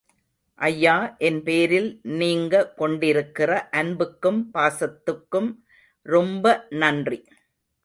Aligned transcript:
ஐயா, 0.61 1.15
என்பேரில் 1.19 1.99
நீங்க 2.13 2.73
கொண்டிருக்கிற 2.73 3.69
அன்புக்கும் 3.71 4.41
பாசத்துக்கும் 4.53 5.51
ரொம்ப 6.05 6.45
நன்றி. 6.69 7.19